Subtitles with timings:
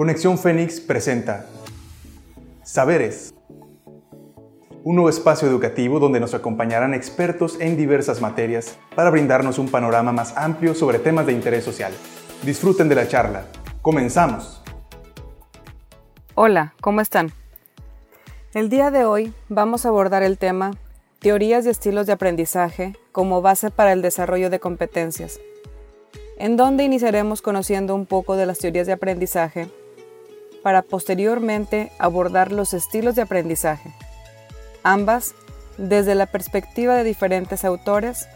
[0.00, 1.44] Conexión Fénix presenta
[2.64, 3.34] Saberes,
[4.82, 10.10] un nuevo espacio educativo donde nos acompañarán expertos en diversas materias para brindarnos un panorama
[10.10, 11.92] más amplio sobre temas de interés social.
[12.42, 13.44] Disfruten de la charla.
[13.82, 14.62] Comenzamos.
[16.34, 17.30] Hola, ¿cómo están?
[18.54, 20.70] El día de hoy vamos a abordar el tema
[21.18, 25.40] Teorías y estilos de aprendizaje como base para el desarrollo de competencias,
[26.38, 29.68] en donde iniciaremos conociendo un poco de las teorías de aprendizaje
[30.62, 33.90] para posteriormente abordar los estilos de aprendizaje,
[34.82, 35.34] ambas
[35.78, 38.28] desde la perspectiva de diferentes autores,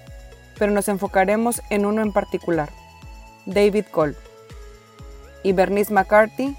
[0.59, 2.71] pero nos enfocaremos en uno en particular,
[3.47, 4.17] David Cole
[5.43, 6.57] y Bernice McCarthy,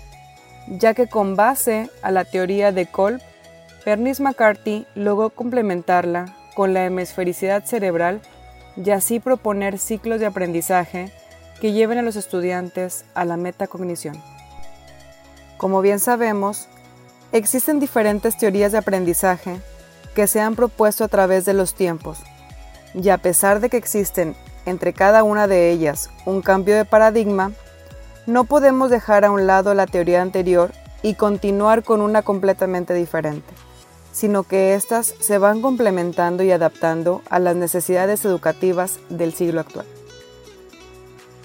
[0.67, 3.21] ya que con base a la teoría de Kolb,
[3.85, 8.21] Bernice McCarthy logró complementarla con la hemisfericidad cerebral
[8.75, 11.11] y así proponer ciclos de aprendizaje
[11.61, 14.34] que lleven a los estudiantes a la metacognición.
[15.57, 16.67] Como bien sabemos,
[17.31, 19.61] existen diferentes teorías de aprendizaje
[20.13, 22.19] que se han propuesto a través de los tiempos,
[22.93, 27.51] y a pesar de que existen entre cada una de ellas un cambio de paradigma,
[28.25, 30.71] no podemos dejar a un lado la teoría anterior
[31.03, 33.53] y continuar con una completamente diferente,
[34.11, 39.85] sino que éstas se van complementando y adaptando a las necesidades educativas del siglo actual.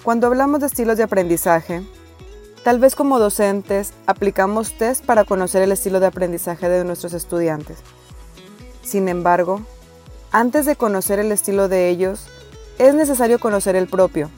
[0.03, 1.83] Cuando hablamos de estilos de aprendizaje,
[2.65, 7.79] Tal vez como docentes aplicamos test para conocer el estilo de aprendizaje de nuestros estudiantes.
[8.83, 9.63] Sin embargo,
[10.31, 12.27] antes de conocer el estilo de ellos,
[12.79, 14.31] es necesario conocer el propio,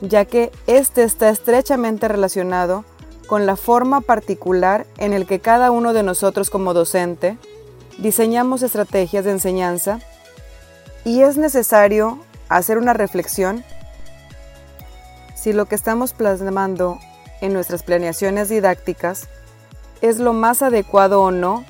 [0.00, 2.84] ya que este está estrechamente relacionado
[3.26, 7.36] con la forma particular en el que cada uno de nosotros como docente
[7.98, 10.00] diseñamos estrategias de enseñanza
[11.04, 13.64] y es necesario hacer una reflexión
[15.34, 16.98] si lo que estamos plasmando
[17.40, 19.28] en nuestras planeaciones didácticas
[20.00, 21.64] es lo más adecuado o no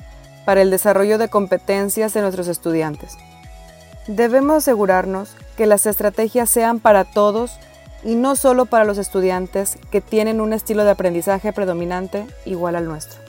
[0.45, 3.17] para el desarrollo de competencias de nuestros estudiantes.
[4.07, 7.59] Debemos asegurarnos que las estrategias sean para todos
[8.03, 12.85] y no solo para los estudiantes que tienen un estilo de aprendizaje predominante igual al
[12.85, 13.19] nuestro.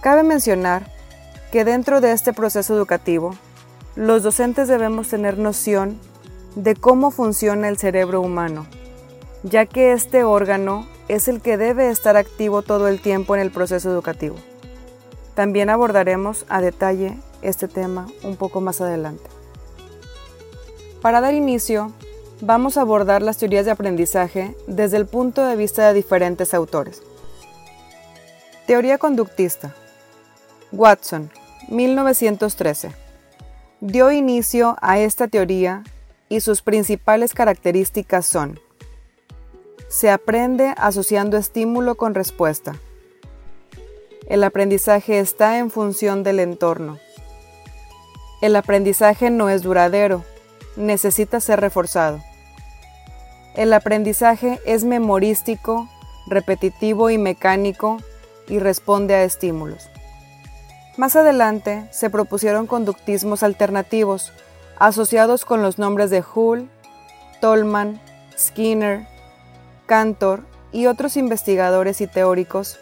[0.00, 0.84] Cabe mencionar
[1.52, 3.34] que dentro de este proceso educativo,
[3.96, 5.98] los docentes debemos tener noción
[6.54, 8.66] de cómo funciona el cerebro humano
[9.42, 13.50] ya que este órgano es el que debe estar activo todo el tiempo en el
[13.50, 14.36] proceso educativo.
[15.34, 19.24] También abordaremos a detalle este tema un poco más adelante.
[21.00, 21.92] Para dar inicio,
[22.42, 27.02] vamos a abordar las teorías de aprendizaje desde el punto de vista de diferentes autores.
[28.66, 29.74] Teoría conductista.
[30.72, 31.30] Watson,
[31.68, 32.92] 1913.
[33.80, 35.82] Dio inicio a esta teoría
[36.28, 38.60] y sus principales características son
[39.90, 42.76] se aprende asociando estímulo con respuesta.
[44.28, 46.98] El aprendizaje está en función del entorno.
[48.40, 50.24] El aprendizaje no es duradero,
[50.76, 52.22] necesita ser reforzado.
[53.56, 55.88] El aprendizaje es memorístico,
[56.28, 57.96] repetitivo y mecánico
[58.46, 59.90] y responde a estímulos.
[60.96, 64.32] Más adelante se propusieron conductismos alternativos
[64.78, 66.70] asociados con los nombres de Hull,
[67.40, 68.00] Tolman,
[68.38, 69.10] Skinner,
[69.90, 72.78] Cantor y otros investigadores y teóricos,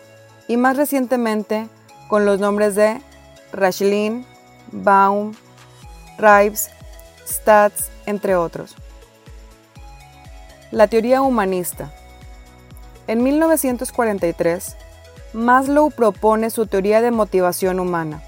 [0.46, 1.66] y más recientemente
[2.06, 3.00] con los nombres de
[3.50, 4.26] Rachlin,
[4.72, 5.32] Baum,
[6.18, 6.68] Rives,
[7.26, 8.76] Stats, entre otros.
[10.70, 11.90] La teoría humanista.
[13.06, 14.76] En 1943,
[15.32, 18.22] Maslow propone su teoría de motivación humana,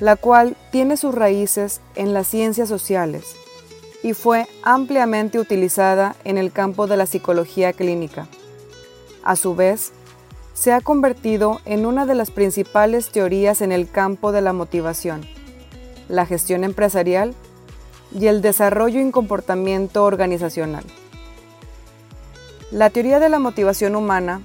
[0.00, 3.36] la cual tiene sus raíces en las ciencias sociales
[4.02, 8.28] y fue ampliamente utilizada en el campo de la psicología clínica.
[9.22, 9.92] A su vez,
[10.54, 15.26] se ha convertido en una de las principales teorías en el campo de la motivación,
[16.08, 17.34] la gestión empresarial
[18.18, 20.84] y el desarrollo y comportamiento organizacional.
[22.70, 24.40] La teoría de la motivación humana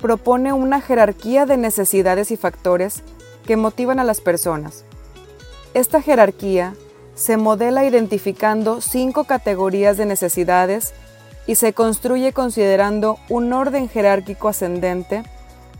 [0.00, 3.02] propone una jerarquía de necesidades y factores
[3.44, 4.84] que motivan a las personas.
[5.74, 6.74] Esta jerarquía
[7.20, 10.94] se modela identificando cinco categorías de necesidades
[11.46, 15.22] y se construye considerando un orden jerárquico ascendente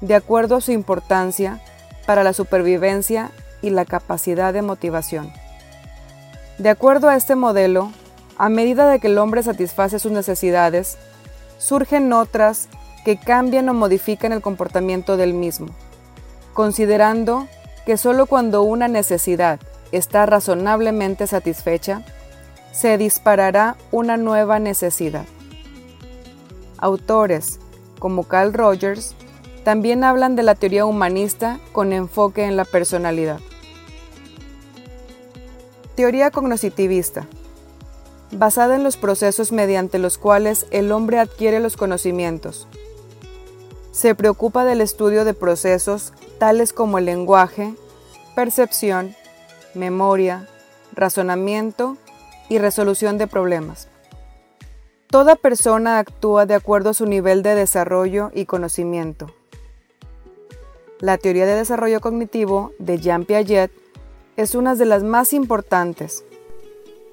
[0.02, 1.58] de acuerdo a su importancia
[2.04, 3.30] para la supervivencia
[3.62, 5.32] y la capacidad de motivación.
[6.58, 7.90] De acuerdo a este modelo,
[8.36, 10.98] a medida de que el hombre satisface sus necesidades,
[11.56, 12.68] surgen otras
[13.02, 15.68] que cambian o modifican el comportamiento del mismo,
[16.52, 17.48] considerando
[17.86, 19.58] que solo cuando una necesidad
[19.92, 22.02] está razonablemente satisfecha,
[22.72, 25.24] se disparará una nueva necesidad.
[26.78, 27.60] Autores
[28.00, 29.14] como Carl Rogers,
[29.62, 33.38] también hablan de la teoría humanista con enfoque en la personalidad.
[35.94, 37.28] Teoría cognitivista,
[38.32, 42.66] basada en los procesos mediante los cuales el hombre adquiere los conocimientos.
[43.92, 47.74] Se preocupa del estudio de procesos tales como el lenguaje,
[48.34, 49.14] percepción,
[49.74, 50.46] memoria,
[50.92, 51.96] razonamiento
[52.48, 53.88] y resolución de problemas.
[55.08, 59.26] Toda persona actúa de acuerdo a su nivel de desarrollo y conocimiento.
[61.00, 63.72] La teoría de desarrollo cognitivo de Jean Piaget
[64.36, 66.24] es una de las más importantes.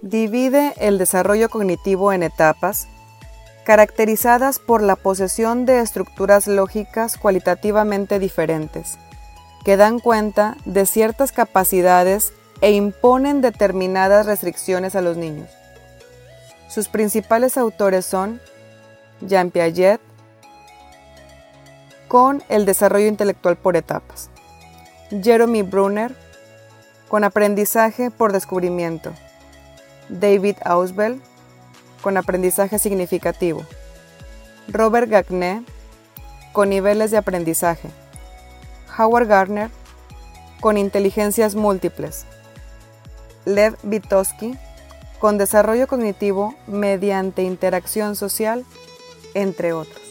[0.01, 2.87] Divide el desarrollo cognitivo en etapas,
[3.65, 8.97] caracterizadas por la posesión de estructuras lógicas cualitativamente diferentes,
[9.65, 12.31] que dan cuenta de ciertas capacidades
[12.61, 15.49] e imponen determinadas restricciones a los niños.
[16.69, 18.41] Sus principales autores son
[19.21, 20.01] Jean Piaget,
[22.07, 24.29] con el desarrollo intelectual por etapas.
[25.09, 26.15] Jeremy Brunner,
[27.07, 29.13] con aprendizaje por descubrimiento.
[30.09, 31.21] David Ausbel,
[32.01, 33.65] con aprendizaje significativo.
[34.67, 35.63] Robert Gagné,
[36.53, 37.89] con niveles de aprendizaje.
[38.97, 39.69] Howard Gardner,
[40.59, 42.25] con inteligencias múltiples.
[43.47, 44.57] Lev Vygotsky,
[45.19, 48.65] con desarrollo cognitivo mediante interacción social,
[49.35, 50.01] entre otros.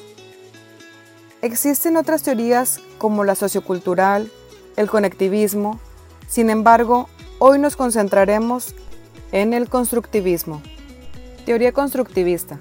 [1.43, 4.33] Existen otras teorías como la sociocultural,
[4.77, 5.79] el conectivismo,
[6.27, 8.75] sin embargo, hoy nos concentraremos
[9.33, 10.63] en el constructivismo.
[11.45, 12.59] Teoría constructivista.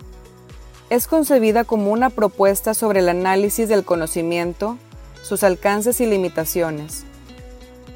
[0.90, 4.78] Es concebida como una propuesta sobre el análisis del conocimiento,
[5.24, 7.06] sus alcances y limitaciones.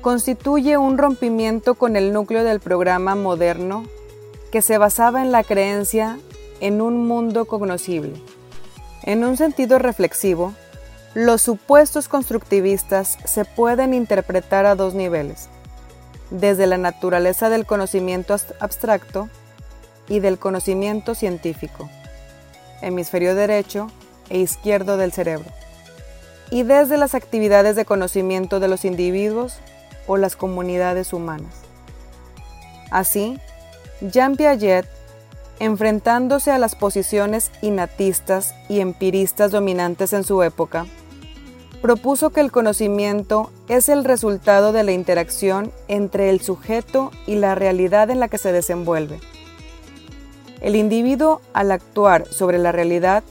[0.01, 3.83] Constituye un rompimiento con el núcleo del programa moderno
[4.49, 6.17] que se basaba en la creencia
[6.61, 8.13] en un mundo cognoscible.
[9.03, 10.53] En un sentido reflexivo,
[11.13, 15.49] los supuestos constructivistas se pueden interpretar a dos niveles,
[16.29, 19.27] desde la naturaleza del conocimiento abstracto
[20.07, 21.89] y del conocimiento científico,
[22.81, 23.87] hemisferio derecho
[24.29, 25.49] e izquierdo del cerebro,
[26.51, 29.59] y desde las actividades de conocimiento de los individuos
[30.09, 31.53] o las comunidades humanas.
[32.91, 33.39] Así,
[34.01, 34.85] Jean Piaget
[35.59, 40.85] enfrentándose a las posiciones innatistas y empiristas dominantes en su época,
[41.81, 47.56] propuso que el conocimiento es el resultado de la interacción entre el sujeto y la
[47.56, 49.19] realidad en la que se desenvuelve.
[50.61, 53.23] El individuo, al actuar sobre la realidad,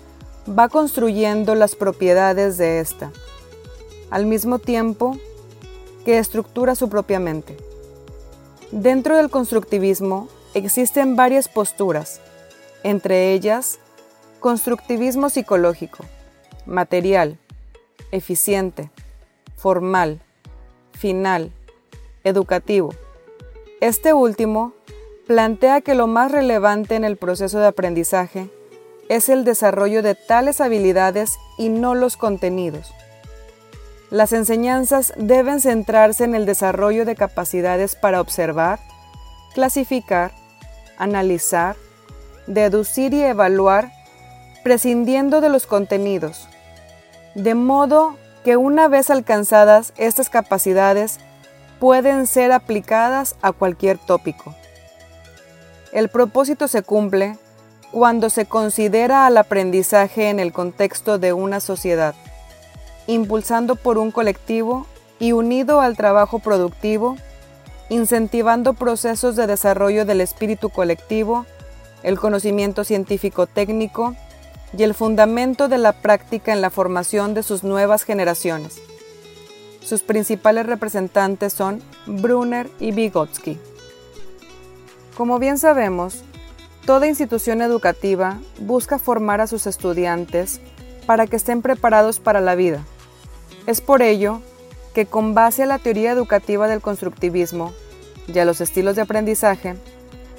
[0.48, 3.10] va construyendo las propiedades de ésta,
[4.10, 5.18] al mismo tiempo
[6.08, 7.54] que estructura su propia mente.
[8.70, 12.22] Dentro del constructivismo existen varias posturas,
[12.82, 13.78] entre ellas
[14.40, 16.06] constructivismo psicológico,
[16.64, 17.36] material,
[18.10, 18.90] eficiente,
[19.58, 20.22] formal,
[20.92, 21.52] final,
[22.24, 22.94] educativo.
[23.82, 24.72] Este último
[25.26, 28.48] plantea que lo más relevante en el proceso de aprendizaje
[29.10, 32.94] es el desarrollo de tales habilidades y no los contenidos.
[34.10, 38.78] Las enseñanzas deben centrarse en el desarrollo de capacidades para observar,
[39.52, 40.32] clasificar,
[40.96, 41.76] analizar,
[42.46, 43.92] deducir y evaluar,
[44.62, 46.48] prescindiendo de los contenidos,
[47.34, 51.18] de modo que una vez alcanzadas estas capacidades
[51.78, 54.54] pueden ser aplicadas a cualquier tópico.
[55.92, 57.36] El propósito se cumple
[57.92, 62.14] cuando se considera al aprendizaje en el contexto de una sociedad,
[63.08, 64.86] impulsando por un colectivo
[65.18, 67.16] y unido al trabajo productivo,
[67.88, 71.44] incentivando procesos de desarrollo del espíritu colectivo,
[72.04, 74.14] el conocimiento científico técnico,
[74.76, 78.80] y el fundamento de la práctica en la formación de sus nuevas generaciones.
[79.82, 83.58] Sus principales representantes son Brunner y Vygotsky.
[85.16, 86.22] Como bien sabemos,
[86.84, 90.60] toda institución educativa busca formar a sus estudiantes
[91.06, 92.84] para que estén preparados para la vida.
[93.68, 94.40] Es por ello
[94.94, 97.74] que con base a la teoría educativa del constructivismo
[98.26, 99.74] y a los estilos de aprendizaje,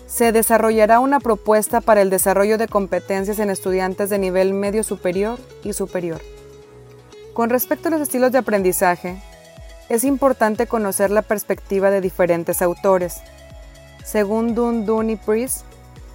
[0.07, 5.37] se desarrollará una propuesta para el desarrollo de competencias en estudiantes de nivel medio superior
[5.63, 6.21] y superior.
[7.33, 9.21] Con respecto a los estilos de aprendizaje,
[9.89, 13.21] es importante conocer la perspectiva de diferentes autores.
[14.03, 15.65] Según Dun Dun y Priest,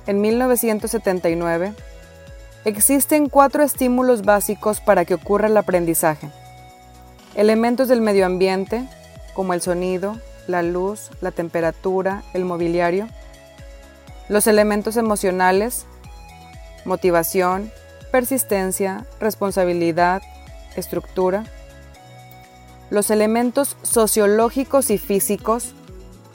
[0.09, 1.75] en 1979,
[2.65, 6.29] existen cuatro estímulos básicos para que ocurra el aprendizaje.
[7.35, 8.89] Elementos del medio ambiente,
[9.35, 13.09] como el sonido, la luz, la temperatura, el mobiliario,
[14.29, 15.87] los elementos emocionales,
[16.85, 17.73] motivación,
[18.13, 20.23] persistencia, responsabilidad,
[20.77, 21.45] estructura.
[22.91, 25.75] Los elementos sociológicos y físicos,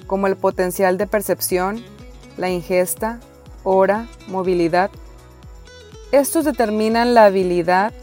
[0.05, 1.81] como el potencial de percepción,
[2.35, 3.21] la ingesta,
[3.63, 4.91] hora, movilidad.
[6.11, 7.93] Estos determinan la habilidad,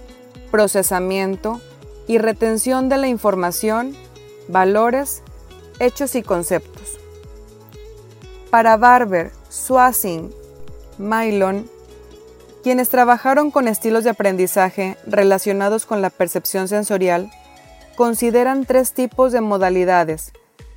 [0.51, 1.61] procesamiento
[2.07, 3.97] y retención de la información,
[4.49, 5.23] valores,
[5.79, 6.99] hechos y conceptos.
[8.51, 10.33] Para Barber, Swasing,
[10.99, 11.69] Mylon,
[12.63, 17.31] quienes trabajaron con estilos de aprendizaje relacionados con la percepción sensorial,
[17.97, 20.33] consideran tres tipos de modalidades,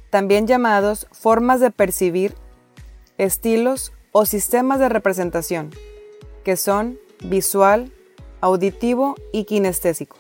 [0.10, 2.36] también llamados formas de percibir,
[3.18, 5.72] estilos o sistemas de representación,
[6.44, 7.92] que son visual,
[8.42, 10.18] auditivo y kinestésico.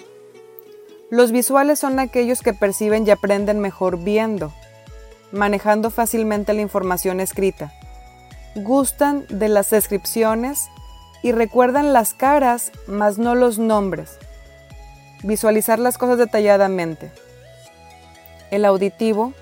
[1.10, 4.54] Los visuales son aquellos que perciben y aprenden mejor viendo,
[5.32, 7.74] manejando fácilmente la información escrita.
[8.56, 10.70] Gustan de las descripciones
[11.24, 14.18] y recuerdan las caras, mas no los nombres.
[15.24, 17.12] Visualizar las cosas detalladamente.
[18.51, 19.34] El auditivo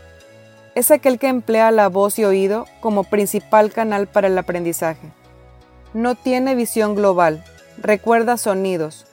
[0.74, 5.12] es aquel que emplea la voz y oído como principal canal para el aprendizaje.
[5.94, 7.44] No tiene visión global,
[7.78, 9.07] recuerda sonidos,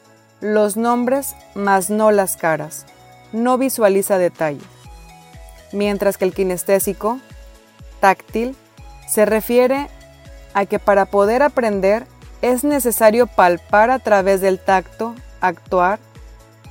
[0.45, 2.85] los nombres, mas no las caras.
[3.33, 4.61] No visualiza detalle.
[5.73, 7.19] Mientras que el kinestésico,
[7.99, 8.55] táctil,
[9.09, 9.89] se refiere
[10.53, 12.07] a que para poder aprender
[12.43, 15.99] es necesario palpar a través del tacto, actuar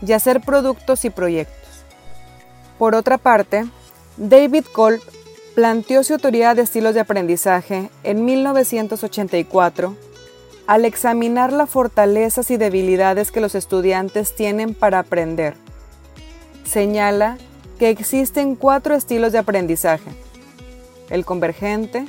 [0.06, 1.84] y hacer productos y proyectos.
[2.78, 3.66] Por otra parte,
[4.18, 5.02] David Kolb
[5.56, 9.98] planteó su teoría de estilos de aprendizaje en 1984
[10.68, 15.56] al examinar las fortalezas y debilidades que los estudiantes tienen para aprender.
[16.64, 17.38] Señala
[17.80, 20.12] que existen cuatro estilos de aprendizaje.
[21.10, 22.06] El convergente,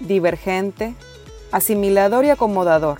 [0.00, 0.94] divergente,
[1.52, 2.98] asimilador y acomodador.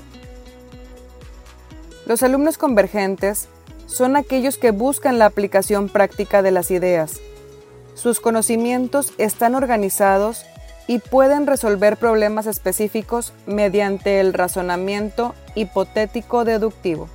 [2.07, 3.49] Los alumnos convergentes
[3.87, 7.21] son aquellos que buscan la aplicación práctica de las ideas,
[7.97, 10.45] sus conocimientos están organizados
[10.87, 17.09] y pueden resolver problemas específicos mediante el razonamiento hipotético deductivo.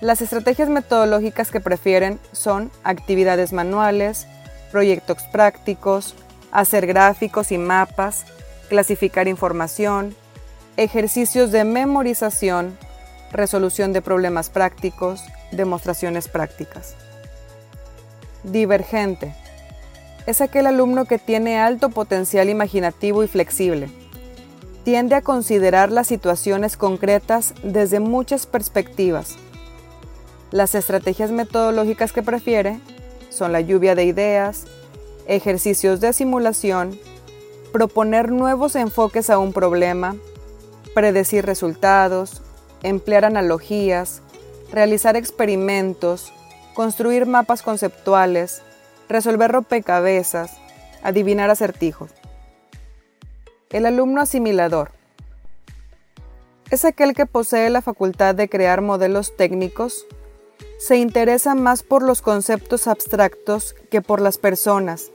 [0.00, 4.26] Las estrategias metodológicas que prefieren son actividades manuales,
[4.70, 6.14] proyectos prácticos,
[6.52, 8.26] hacer gráficos y mapas,
[8.68, 10.14] clasificar información,
[10.76, 12.78] ejercicios de memorización,
[13.32, 16.94] resolución de problemas prácticos, demostraciones prácticas.
[18.44, 19.34] Divergente
[20.26, 23.88] es aquel alumno que tiene alto potencial imaginativo y flexible.
[24.84, 29.36] Tiende a considerar las situaciones concretas desde muchas perspectivas.
[30.50, 32.80] Las estrategias metodológicas que prefiere
[33.30, 34.64] son la lluvia de ideas,
[35.26, 36.98] ejercicios de simulación,
[37.72, 40.16] proponer nuevos enfoques a un problema,
[40.94, 42.42] predecir resultados,
[42.82, 44.22] emplear analogías,
[44.72, 46.32] realizar experimentos,
[46.74, 48.62] construir mapas conceptuales,
[49.08, 50.56] resolver rompecabezas,
[51.02, 52.10] adivinar acertijos.
[53.70, 54.92] El alumno asimilador
[56.70, 60.04] es aquel que posee la facultad de crear modelos técnicos,
[60.78, 65.10] se interesa más por los conceptos abstractos que por las personas.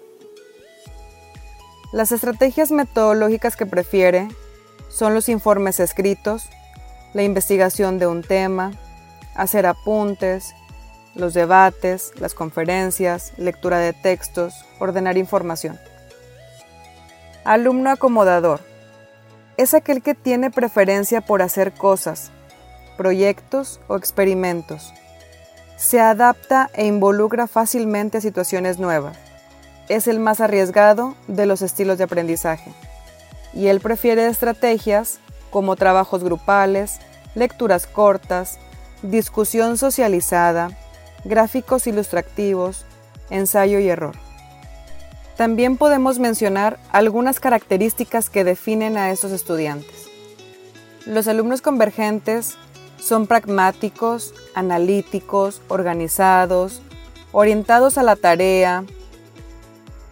[1.91, 4.29] Las estrategias metodológicas que prefiere
[4.89, 6.49] son los informes escritos,
[7.13, 8.71] la investigación de un tema,
[9.35, 10.53] hacer apuntes,
[11.15, 15.79] los debates, las conferencias, lectura de textos, ordenar información.
[17.43, 18.61] Alumno acomodador.
[19.57, 22.31] Es aquel que tiene preferencia por hacer cosas,
[22.97, 24.93] proyectos o experimentos.
[25.75, 29.17] Se adapta e involucra fácilmente a situaciones nuevas.
[29.89, 32.71] Es el más arriesgado de los estilos de aprendizaje.
[33.53, 36.99] Y él prefiere estrategias como trabajos grupales,
[37.35, 38.59] lecturas cortas,
[39.01, 40.69] discusión socializada,
[41.23, 42.85] gráficos ilustrativos,
[43.29, 44.15] ensayo y error.
[45.37, 50.07] También podemos mencionar algunas características que definen a estos estudiantes.
[51.05, 52.57] Los alumnos convergentes
[52.99, 56.81] son pragmáticos, analíticos, organizados,
[57.31, 58.83] orientados a la tarea,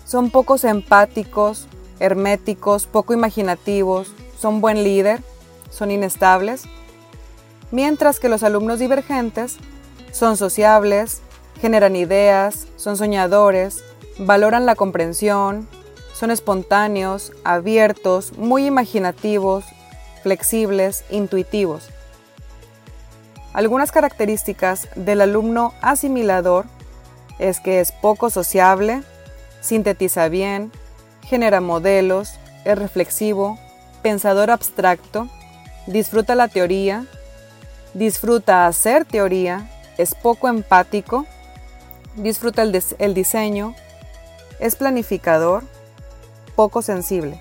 [0.05, 1.67] son pocos empáticos,
[1.99, 5.21] herméticos, poco imaginativos, son buen líder,
[5.69, 6.63] son inestables,
[7.69, 9.57] mientras que los alumnos divergentes
[10.11, 11.21] son sociables,
[11.61, 13.83] generan ideas, son soñadores,
[14.17, 15.67] valoran la comprensión,
[16.13, 19.65] son espontáneos, abiertos, muy imaginativos,
[20.23, 21.89] flexibles, intuitivos.
[23.53, 26.65] Algunas características del alumno asimilador
[27.39, 29.01] es que es poco sociable,
[29.61, 30.71] sintetiza bien,
[31.23, 33.57] genera modelos, es reflexivo,
[34.01, 35.29] pensador abstracto,
[35.87, 37.05] disfruta la teoría,
[37.93, 41.25] disfruta hacer teoría, es poco empático,
[42.15, 43.75] disfruta el, diseño,
[44.61, 45.63] es planificador,
[46.55, 47.37] poco sensible.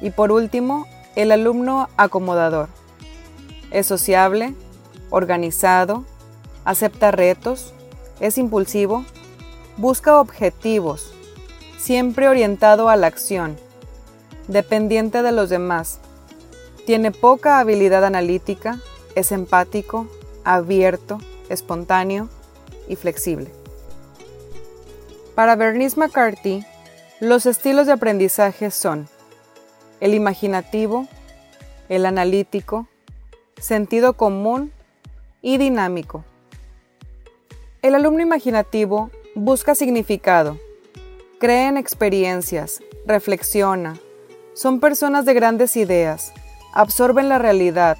[0.00, 0.86] Y por último,
[1.16, 2.70] el alumno acomodador.
[3.70, 4.54] Es sociable,
[5.10, 6.06] organizado,
[6.64, 7.74] acepta retos,
[8.20, 9.04] es impulsivo,
[9.76, 11.12] busca objetivos,
[11.78, 13.58] siempre orientado a la acción,
[14.48, 16.00] dependiente de los demás,
[16.86, 18.78] tiene poca habilidad analítica,
[19.14, 20.06] es empático,
[20.42, 21.18] abierto,
[21.50, 22.30] espontáneo
[22.88, 23.50] y flexible.
[25.34, 26.64] Para Bernice McCarthy,
[27.20, 29.08] los estilos de aprendizaje son
[30.00, 31.06] el imaginativo,
[31.90, 32.86] el analítico,
[33.60, 34.72] sentido común
[35.42, 36.24] y dinámico.
[37.82, 40.58] El alumno imaginativo busca significado,
[41.38, 43.98] cree en experiencias, reflexiona,
[44.54, 46.32] son personas de grandes ideas,
[46.72, 47.96] absorben la realidad,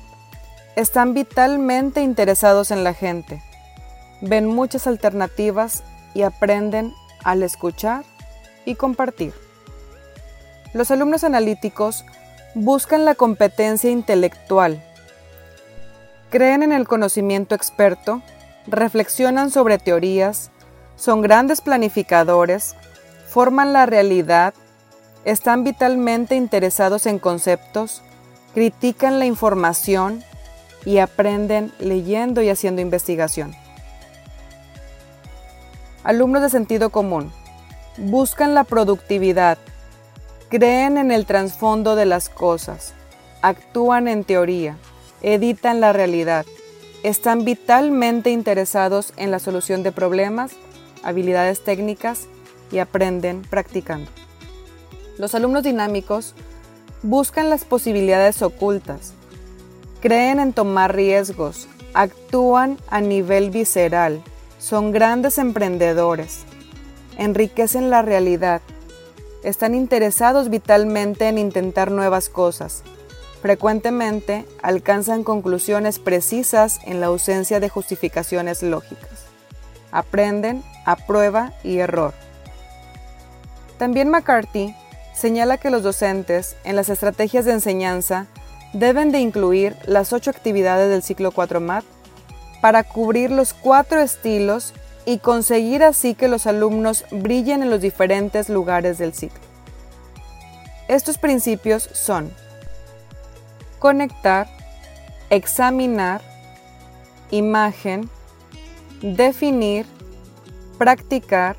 [0.77, 3.43] están vitalmente interesados en la gente,
[4.21, 5.83] ven muchas alternativas
[6.15, 8.05] y aprenden al escuchar
[8.65, 9.35] y compartir.
[10.73, 12.05] Los alumnos analíticos
[12.55, 14.83] buscan la competencia intelectual,
[16.31, 18.23] creen en el conocimiento experto,
[18.67, 20.51] reflexionan sobre teorías,
[20.97, 22.77] son grandes planificadores,
[23.29, 24.55] forman la realidad,
[25.25, 28.03] están vitalmente interesados en conceptos,
[28.55, 30.25] critican la información
[30.85, 33.55] y aprenden leyendo y haciendo investigación.
[36.03, 37.33] Alumnos de sentido común
[37.99, 39.59] buscan la productividad,
[40.49, 42.95] creen en el trasfondo de las cosas,
[43.43, 44.77] actúan en teoría,
[45.23, 46.47] editan la realidad,
[47.03, 50.53] están vitalmente interesados en la solución de problemas,
[51.03, 52.29] habilidades técnicas
[52.73, 54.11] y aprenden practicando.
[55.19, 56.35] Los alumnos dinámicos
[57.03, 59.15] buscan las posibilidades ocultas,
[60.01, 64.23] creen en tomar riesgos, actúan a nivel visceral,
[64.59, 66.41] son grandes emprendedores,
[67.19, 68.61] enriquecen la realidad,
[69.43, 72.83] están interesados vitalmente en intentar nuevas cosas,
[73.41, 79.25] frecuentemente alcanzan conclusiones precisas en la ausencia de justificaciones lógicas.
[79.93, 82.15] Aprenden a prueba y error.
[83.79, 84.75] También McCarthy
[85.15, 88.27] señala que los docentes en las estrategias de enseñanza
[88.73, 91.85] deben de incluir las ocho actividades del ciclo 4 MAT
[92.61, 94.75] para cubrir los cuatro estilos
[95.07, 99.41] y conseguir así que los alumnos brillen en los diferentes lugares del ciclo.
[100.89, 102.33] Estos principios son
[103.79, 104.49] conectar,
[105.31, 106.21] examinar,
[107.31, 108.11] imagen,
[109.01, 109.87] definir,
[110.79, 111.57] practicar,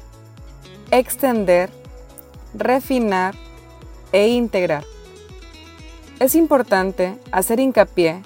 [0.92, 1.70] extender,
[2.54, 3.34] refinar
[4.12, 4.84] e integrar.
[6.22, 8.22] Es importante hacer hincapié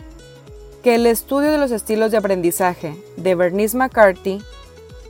[0.83, 4.41] que el estudio de los estilos de aprendizaje de Bernice McCarthy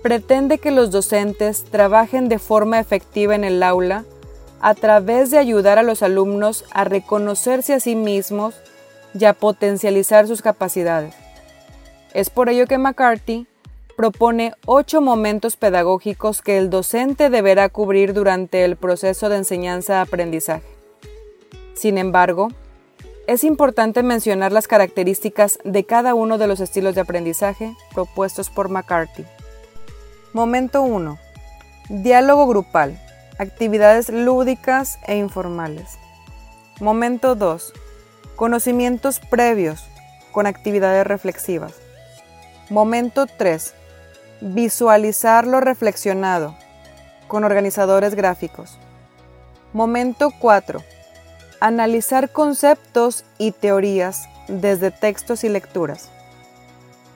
[0.04, 4.06] pretende que los docentes trabajen de forma efectiva en el aula
[4.62, 8.54] a través de ayudar a los alumnos a reconocerse a sí mismos
[9.20, 11.16] y a potencializar sus capacidades.
[12.14, 13.48] Es por ello que McCarthy
[13.98, 20.68] propone ocho momentos pedagógicos que el docente deberá cubrir durante el proceso de enseñanza-aprendizaje.
[21.74, 22.50] Sin embargo,
[23.28, 28.70] es importante mencionar las características de cada uno de los estilos de aprendizaje propuestos por
[28.70, 29.26] McCarthy.
[30.34, 31.18] Momento 1.
[31.90, 33.00] Diálogo grupal.
[33.40, 35.98] Actividades lúdicas e informales.
[36.80, 37.74] Momento 2.
[38.36, 39.84] Conocimientos previos
[40.32, 41.74] con actividades reflexivas.
[42.70, 43.74] Momento 3.
[44.42, 46.56] Visualizar lo reflexionado
[47.28, 48.78] con organizadores gráficos.
[49.74, 50.95] Momento 4
[51.62, 56.10] Analizar conceptos y teorías desde textos y lecturas.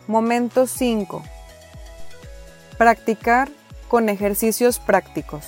[0.08, 1.22] Momento 5.
[2.78, 3.50] Practicar
[3.90, 5.46] con ejercicios prácticos.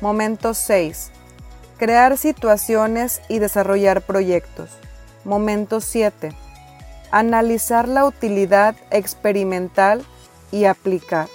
[0.00, 1.10] Momento 6.
[1.76, 4.70] Crear situaciones y desarrollar proyectos.
[5.24, 6.32] Momento 7.
[7.10, 10.04] Analizar la utilidad experimental
[10.52, 11.28] y aplicar.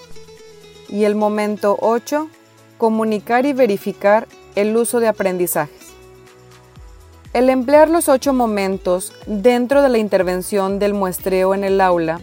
[0.88, 2.30] Y el momento 8.
[2.78, 5.79] Comunicar y verificar el uso de aprendizaje.
[7.32, 12.22] El emplear los ocho momentos dentro de la intervención del muestreo en el aula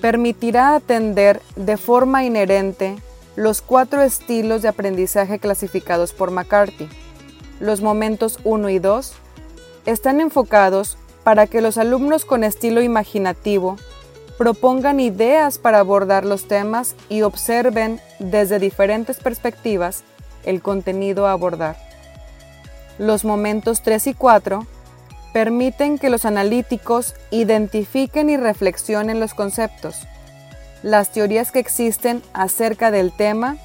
[0.00, 2.96] permitirá atender de forma inherente
[3.34, 6.88] los cuatro estilos de aprendizaje clasificados por McCarthy.
[7.60, 9.12] Los momentos 1 y 2
[9.84, 13.76] están enfocados para que los alumnos con estilo imaginativo
[14.38, 20.04] propongan ideas para abordar los temas y observen desde diferentes perspectivas
[20.44, 21.76] el contenido a abordar.
[22.98, 24.66] Los momentos 3 y 4
[25.32, 30.06] permiten que los analíticos identifiquen y reflexionen los conceptos,
[30.82, 33.58] las teorías que existen acerca del tema.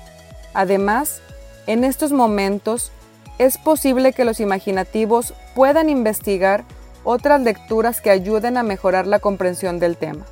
[0.53, 1.21] Además,
[1.67, 2.91] en estos momentos
[3.37, 6.65] es posible que los imaginativos puedan investigar
[7.03, 10.25] otras lecturas que ayuden a mejorar la comprensión del tema.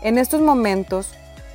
[0.00, 1.10] En estos momentos,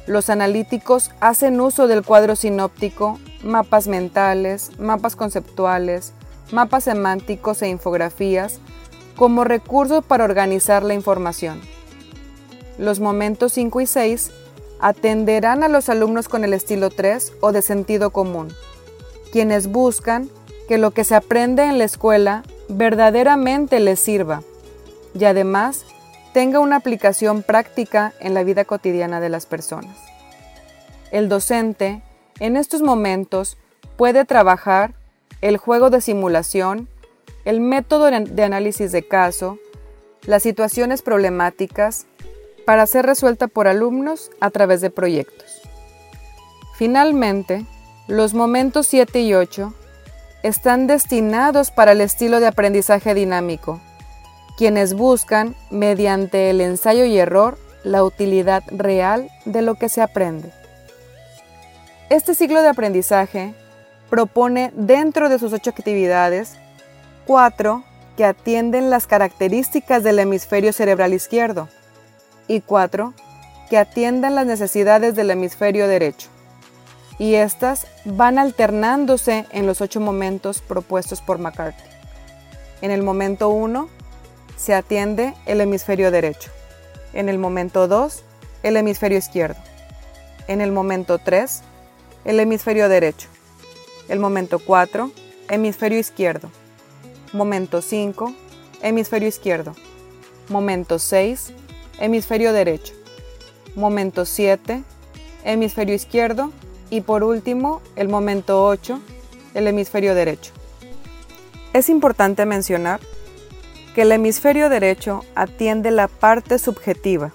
[0.05, 6.13] los analíticos hacen uso del cuadro sinóptico, mapas mentales, mapas conceptuales,
[6.51, 8.59] mapas semánticos e infografías
[9.15, 11.61] como recursos para organizar la información.
[12.77, 14.31] Los momentos 5 y 6
[14.79, 18.53] atenderán a los alumnos con el estilo 3 o de sentido común,
[19.31, 20.29] quienes buscan
[20.67, 24.41] que lo que se aprende en la escuela verdaderamente les sirva
[25.17, 25.85] y además
[26.33, 29.95] tenga una aplicación práctica en la vida cotidiana de las personas.
[31.11, 32.01] El docente,
[32.39, 33.57] en estos momentos,
[33.97, 34.95] puede trabajar
[35.43, 36.87] el juego de simulación,
[37.43, 39.59] el método de análisis de caso,
[40.25, 42.05] las situaciones problemáticas,
[42.65, 45.61] para ser resuelta por alumnos a través de proyectos.
[46.77, 47.65] Finalmente,
[48.07, 49.73] los momentos 7 y 8
[50.43, 53.81] están destinados para el estilo de aprendizaje dinámico,
[54.57, 60.53] quienes buscan, mediante el ensayo y error, la utilidad real de lo que se aprende.
[62.09, 63.53] Este ciclo de aprendizaje
[64.13, 66.53] propone dentro de sus ocho actividades
[67.25, 67.83] cuatro
[68.15, 71.67] que atienden las características del hemisferio cerebral izquierdo
[72.47, 73.15] y cuatro
[73.71, 76.29] que atiendan las necesidades del hemisferio derecho
[77.17, 81.81] y estas van alternándose en los ocho momentos propuestos por McCarthy.
[82.83, 83.89] En el momento 1
[84.57, 86.51] se atiende el hemisferio derecho.
[87.13, 88.23] En el momento 2,
[88.61, 89.59] el hemisferio izquierdo.
[90.47, 91.63] En el momento 3,
[92.25, 93.32] el hemisferio derecho.
[94.09, 95.11] El momento 4,
[95.49, 96.49] hemisferio izquierdo.
[97.31, 98.33] Momento 5,
[98.81, 99.75] hemisferio izquierdo.
[100.49, 101.53] Momento 6,
[101.99, 102.93] hemisferio derecho.
[103.75, 104.83] Momento 7,
[105.43, 106.51] hemisferio izquierdo
[106.89, 108.99] y por último, el momento 8,
[109.53, 110.51] el hemisferio derecho.
[111.73, 112.99] Es importante mencionar
[113.95, 117.33] que el hemisferio derecho atiende la parte subjetiva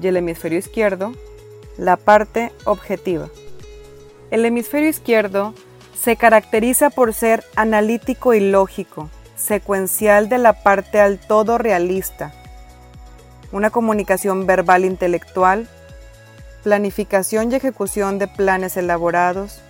[0.00, 1.12] y el hemisferio izquierdo
[1.76, 3.28] la parte objetiva.
[4.30, 5.54] El hemisferio izquierdo
[6.00, 12.32] se caracteriza por ser analítico y lógico, secuencial de la parte al todo realista,
[13.52, 15.68] una comunicación verbal intelectual
[16.66, 19.60] planificación y ejecución de planes elaborados,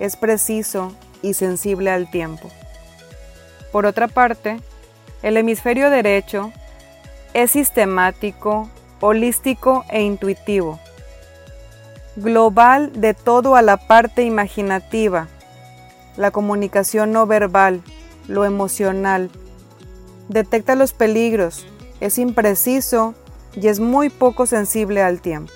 [0.00, 2.50] es preciso y sensible al tiempo.
[3.70, 4.58] Por otra parte,
[5.22, 6.50] el hemisferio derecho
[7.34, 10.80] es sistemático, holístico e intuitivo,
[12.16, 15.28] global de todo a la parte imaginativa,
[16.20, 17.82] la comunicación no verbal,
[18.28, 19.30] lo emocional,
[20.28, 21.66] detecta los peligros,
[22.00, 23.14] es impreciso
[23.54, 25.52] y es muy poco sensible al tiempo.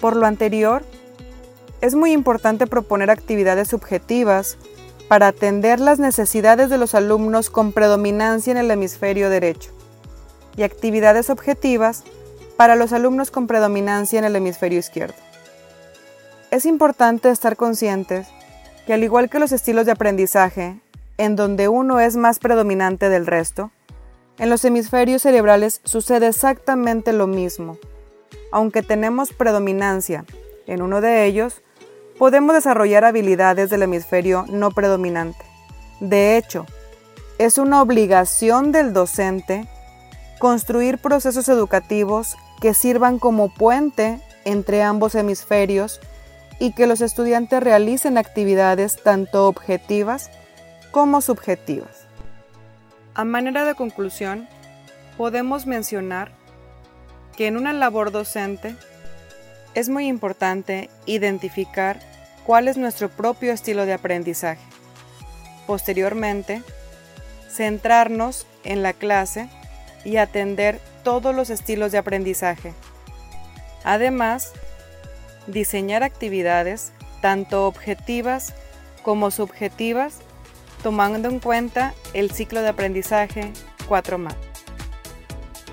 [0.00, 0.82] Por lo anterior,
[1.82, 4.56] es muy importante proponer actividades subjetivas
[5.06, 9.70] para atender las necesidades de los alumnos con predominancia en el hemisferio derecho
[10.56, 12.04] y actividades objetivas
[12.56, 15.14] para los alumnos con predominancia en el hemisferio izquierdo.
[16.50, 18.26] Es importante estar conscientes
[18.90, 20.80] que al igual que los estilos de aprendizaje,
[21.16, 23.70] en donde uno es más predominante del resto,
[24.36, 27.78] en los hemisferios cerebrales sucede exactamente lo mismo
[28.50, 30.24] aunque tenemos predominancia
[30.66, 31.62] en uno de ellos,
[32.18, 35.44] podemos desarrollar habilidades del hemisferio no predominante.
[36.00, 36.66] De hecho,
[37.38, 39.68] es una obligación del docente
[40.40, 46.00] construir procesos educativos que sirvan como puente entre ambos hemisferios
[46.60, 50.30] y que los estudiantes realicen actividades tanto objetivas
[50.92, 52.04] como subjetivas.
[53.14, 54.46] A manera de conclusión,
[55.16, 56.32] podemos mencionar
[57.36, 58.76] que en una labor docente
[59.74, 61.98] es muy importante identificar
[62.44, 64.62] cuál es nuestro propio estilo de aprendizaje.
[65.66, 66.62] Posteriormente,
[67.48, 69.48] centrarnos en la clase
[70.04, 72.74] y atender todos los estilos de aprendizaje.
[73.84, 74.52] Además,
[75.52, 78.54] diseñar actividades tanto objetivas
[79.02, 80.20] como subjetivas
[80.82, 83.52] tomando en cuenta el ciclo de aprendizaje
[83.88, 84.36] 4MAT.